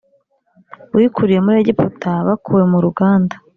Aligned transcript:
wikuriye 0.95 1.39
muri 1.45 1.57
Egiputa 1.63 2.11
bakuwe 2.27 2.63
mu 2.71 2.77
ruganda 2.85 3.35